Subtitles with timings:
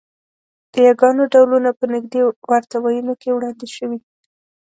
[0.71, 2.19] د یاګانو ډولونه په نږدې
[2.51, 3.99] ورته وییونو کې وړاندې شوي